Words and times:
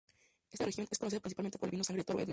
Esta 0.51 0.65
región 0.65 0.87
es 0.89 0.97
conocida 0.99 1.19
principalmente 1.19 1.57
por 1.59 1.67
el 1.67 1.71
vino 1.71 1.83
Sangre 1.83 2.01
de 2.01 2.05
toro 2.05 2.17
de 2.17 2.23
Eger. 2.23 2.29